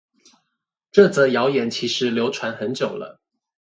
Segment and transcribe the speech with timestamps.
[0.91, 3.19] 這則謠言其實流傳很久了